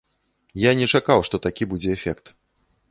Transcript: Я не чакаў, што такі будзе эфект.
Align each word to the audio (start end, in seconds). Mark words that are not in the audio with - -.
Я 0.61 0.71
не 0.79 0.87
чакаў, 0.97 1.19
што 1.29 1.43
такі 1.45 1.63
будзе 1.77 1.89
эфект. 1.99 2.25